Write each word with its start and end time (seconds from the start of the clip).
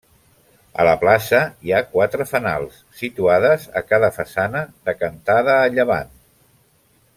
A 0.83 0.85
la 0.87 0.93
plaça 1.01 1.41
hi 1.67 1.73
ha 1.73 1.81
quatre 1.91 2.27
fanals, 2.31 2.79
situades 3.03 3.69
a 3.83 3.85
cada 3.93 4.09
façana 4.17 4.65
decantada 4.91 5.57
a 5.59 5.71
llevant. 5.79 6.13